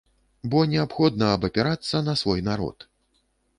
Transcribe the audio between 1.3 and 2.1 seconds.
абапірацца